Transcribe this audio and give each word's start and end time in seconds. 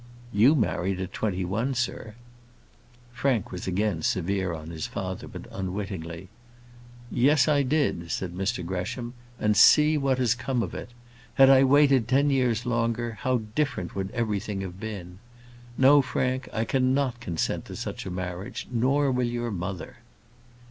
"You 0.33 0.55
married 0.55 0.99
at 0.99 1.13
twenty 1.13 1.45
one, 1.45 1.75
sir." 1.75 2.15
Frank 3.13 3.51
was 3.51 3.67
again 3.67 4.01
severe 4.01 4.51
on 4.51 4.71
his 4.71 4.87
father, 4.87 5.27
but 5.27 5.45
unwittingly. 5.51 6.29
"Yes, 7.11 7.47
I 7.47 7.61
did," 7.61 8.09
said 8.09 8.33
Mr 8.33 8.65
Gresham; 8.65 9.13
"and 9.39 9.55
see 9.55 9.99
what 9.99 10.17
has 10.17 10.33
come 10.33 10.63
of 10.63 10.73
it! 10.73 10.89
Had 11.35 11.51
I 11.51 11.63
waited 11.63 12.07
ten 12.07 12.31
years 12.31 12.65
longer, 12.65 13.19
how 13.21 13.43
different 13.53 13.93
would 13.93 14.09
everything 14.09 14.61
have 14.61 14.79
been! 14.79 15.19
No, 15.77 16.01
Frank, 16.01 16.49
I 16.51 16.65
cannot 16.65 17.19
consent 17.19 17.65
to 17.65 17.75
such 17.75 18.03
a 18.03 18.09
marriage; 18.09 18.65
nor 18.71 19.11
will 19.11 19.27
your 19.27 19.51
mother." 19.51 19.97